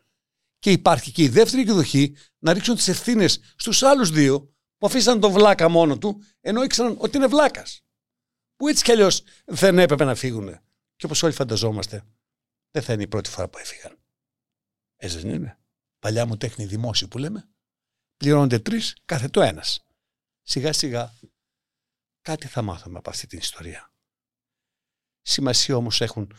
Και 0.58 0.70
υπάρχει 0.70 1.12
και 1.12 1.22
η 1.22 1.28
δεύτερη 1.28 1.62
εκδοχή 1.62 2.16
να 2.38 2.52
ρίξουν 2.52 2.74
τις 2.74 2.88
ευθύνες 2.88 3.40
στους 3.56 3.82
άλλους 3.82 4.10
δύο 4.10 4.54
που 4.78 4.86
αφήσαν 4.86 5.20
τον 5.20 5.32
βλάκα 5.32 5.68
μόνο 5.68 5.98
του, 5.98 6.22
ενώ 6.40 6.62
ήξεραν 6.62 6.94
ότι 6.98 7.16
είναι 7.16 7.26
βλάκας. 7.26 7.80
Που 8.56 8.68
έτσι 8.68 8.84
κι 8.84 8.92
αλλιώς 8.92 9.22
δεν 9.44 9.78
έπρεπε 9.78 10.04
να 10.04 10.14
φύγουν. 10.14 10.58
Και 10.96 11.06
όπως 11.06 11.22
όλοι 11.22 11.32
φανταζόμαστε, 11.32 12.02
δεν 12.70 12.82
θα 12.82 12.92
είναι 12.92 13.02
η 13.02 13.08
πρώτη 13.08 13.30
φορά 13.30 13.48
που 13.48 13.58
έφυγαν. 13.58 13.98
Έτσι 14.96 15.18
δεν 15.18 15.34
είναι 15.34 15.58
παλιά 15.98 16.26
μου 16.26 16.36
τέχνη 16.36 16.66
δημόσιο 16.66 17.08
που 17.08 17.18
λέμε, 17.18 17.48
πληρώνονται 18.16 18.58
τρεις 18.58 18.96
κάθε 19.04 19.28
το 19.28 19.40
ένας. 19.40 19.86
Σιγά 20.42 20.72
σιγά 20.72 21.14
κάτι 22.20 22.46
θα 22.46 22.62
μάθουμε 22.62 22.98
από 22.98 23.10
αυτή 23.10 23.26
την 23.26 23.38
ιστορία. 23.38 23.92
Σημασία 25.20 25.76
όμως 25.76 26.00
έχουν 26.00 26.32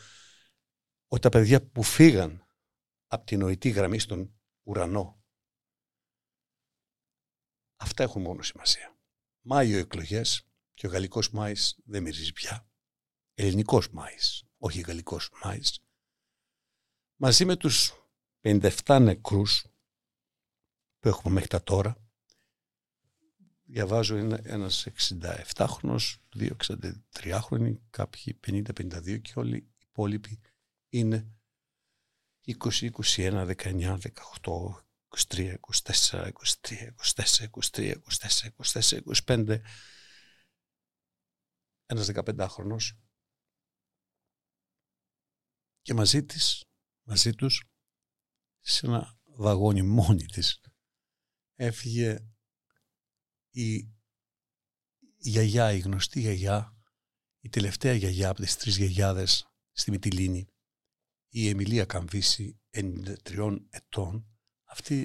ότι 1.07 1.21
τα 1.21 1.29
παιδιά 1.29 1.67
που 1.67 1.83
φύγαν 1.83 2.47
από 3.07 3.25
την 3.25 3.39
νοητή 3.39 3.69
γραμμή 3.69 3.99
στον 3.99 4.39
ουρανό 4.63 5.19
αυτά 7.79 8.03
έχουν 8.03 8.21
μόνο 8.21 8.41
σημασία. 8.41 8.97
Μάιο 9.41 9.77
εκλογές 9.77 10.47
και 10.73 10.87
ο 10.87 10.89
γαλλικός 10.89 11.31
Μάης 11.31 11.79
δεν 11.85 12.01
μυρίζει 12.03 12.33
πια. 12.33 12.69
Ελληνικός 13.33 13.89
Μάης, 13.89 14.43
όχι 14.57 14.81
γαλλικός 14.81 15.31
Μάης. 15.43 15.79
Μαζί 17.15 17.45
με 17.45 17.55
τους 17.55 17.93
57 18.41 18.99
νεκρούς 19.01 19.65
που 20.99 21.07
έχουμε 21.07 21.33
μέχρι 21.33 21.49
τα 21.49 21.63
τώρα. 21.63 21.97
Διαβάζω 23.63 24.17
είναι 24.17 24.41
ένας 24.43 24.87
67χρονος, 24.97 26.15
δύο 26.35 26.55
63χρονοι, 26.63 27.75
κάποιοι 27.89 28.39
50-52 28.47 29.21
και 29.21 29.33
όλοι 29.35 29.57
οι 29.57 29.71
υπόλοιποι 29.77 30.39
είναι 30.89 31.33
20, 32.45 32.89
21, 33.15 33.55
19, 33.55 33.97
18, 34.41 34.83
23, 35.27 35.55
24, 35.83 36.31
23, 36.61 36.93
24, 37.15 37.49
23, 37.71 37.95
24, 38.19 38.49
24, 38.63 39.01
25, 39.25 39.61
ένας 41.85 42.09
15χρονος 42.13 42.91
και 45.81 45.93
μαζί 45.93 46.25
της, 46.25 46.65
μαζί 47.03 47.35
τους 47.35 47.63
σε 48.69 48.85
ένα 48.85 49.19
βαγόνι 49.23 49.81
μόνη 49.81 50.25
της 50.25 50.61
έφυγε 51.55 52.31
η 53.49 53.93
γιαγιά, 55.17 55.73
η 55.73 55.79
γνωστή 55.79 56.19
γιαγιά, 56.19 56.77
η 57.39 57.49
τελευταία 57.49 57.93
γιαγιά 57.93 58.29
από 58.29 58.41
τις 58.41 58.57
τρεις 58.57 58.77
γιαγιάδες 58.77 59.53
στη 59.71 59.91
Μυτιλίνη, 59.91 60.47
η 61.29 61.49
Εμιλία 61.49 61.85
Καμβίση, 61.85 62.61
93 62.69 63.57
ετών, 63.69 64.39
αυτή 64.63 65.01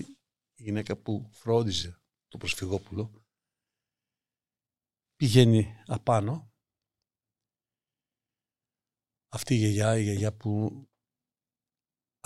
η 0.54 0.62
γυναίκα 0.62 0.96
που 0.96 1.30
φρόντιζε 1.32 2.02
το 2.28 2.38
προσφυγόπουλο, 2.38 3.24
πηγαίνει 5.16 5.82
απάνω. 5.86 6.52
Αυτή 9.28 9.54
η 9.54 9.58
γιαγιά, 9.58 9.98
η 9.98 10.02
γιαγιά 10.02 10.36
που 10.36 10.84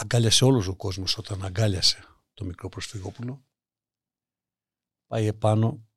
αγκάλιασε 0.00 0.44
όλος 0.44 0.66
ο 0.66 0.76
κόσμος 0.76 1.18
όταν 1.18 1.44
αγκάλιασε 1.44 2.20
το 2.34 2.44
μικρό 2.44 2.68
προσφυγόπουλο. 2.68 3.46
Πάει 5.06 5.26
επάνω 5.26 5.88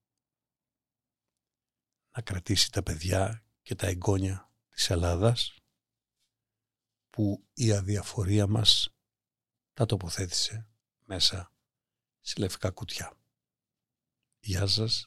να 2.12 2.22
κρατήσει 2.22 2.72
τα 2.72 2.84
παιδιά 2.84 3.46
και 3.62 3.76
τα 3.76 3.88
εγγόνια 3.88 4.54
της 4.70 4.90
Ελλάδας 4.90 5.56
που 7.10 7.48
η 7.54 7.72
αδιαφορία 7.72 8.48
μας 8.48 8.90
τα 9.74 9.86
τοποθέτησε 9.86 10.68
μέσα 11.06 11.54
σε 12.20 12.36
λευκά 12.38 12.70
κουτιά. 12.70 13.14
Γεια 14.40 14.68
σας. 14.68 15.06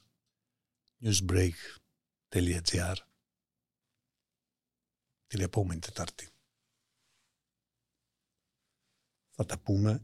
newsbreak.gr 1.01 2.95
την 5.27 5.41
επόμενη 5.41 5.79
Τετάρτη 5.79 6.34
θα 9.35 9.45
τα 9.45 9.55
πούμε 9.63 10.01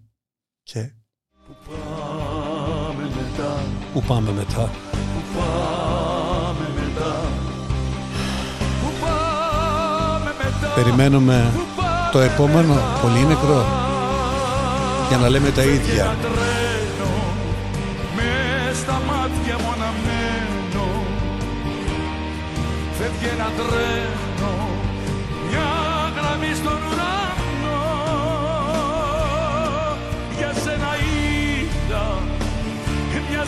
και 0.63 0.91
Πού 1.47 1.53
πάμε 1.69 3.03
μετά. 3.15 3.63
Πού 3.93 4.01
πάμε 4.07 4.31
μετά. 4.31 4.69
Πού 5.13 5.21
πάμε 5.37 6.67
μετά. 6.79 7.13
Πού 8.81 8.89
πάμε 9.01 10.31
μετά. 10.43 10.73
Περιμένουμε 10.75 11.51
το 12.11 12.19
επόμενο 12.19 12.75
πολύ 13.01 13.25
νεκρό 13.25 13.65
για 15.07 15.17
να 15.17 15.29
λέμε 15.29 15.51
τα 15.51 15.63
ίδια. 15.63 16.03
Ένα 16.03 16.15
τρένο 16.21 17.11
με 18.15 18.31
στα 18.73 19.01
μάτια 19.07 19.57
μου 19.59 19.71
αναμένω 19.71 20.85
Φεύγει 22.97 23.27
ένα 23.33 23.49
τρένο 23.57 24.53
μια 25.49 25.69
γραμμή 26.15 26.55
στον 26.55 26.73
ουρανό 26.73 27.00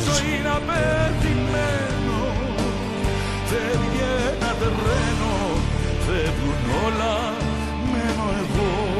ζωή 0.05 0.35
να 0.47 0.55
πετυχαίνω 0.67 2.21
Φεύγει 3.49 4.03
ένα 4.27 4.51
τρένο, 4.59 5.35
φεύγουν 6.05 6.63
όλα, 6.85 7.33
μένω 7.91 8.25
εγώ. 8.43 8.92